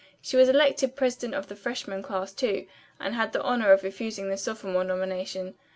[0.19, 2.65] She was elected president of the freshman class, too,
[2.99, 5.53] and had the honor of refusing the sophomore nomination.